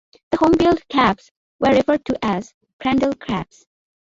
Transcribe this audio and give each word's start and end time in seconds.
The 0.31 0.37
homebuilt 0.37 0.81
cabs 0.89 1.31
were 1.59 1.75
referred 1.75 2.03
to 2.05 2.17
as 2.25 2.55
Crandall 2.79 3.13
Cabs. 3.13 3.67